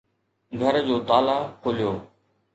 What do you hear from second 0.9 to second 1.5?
تالا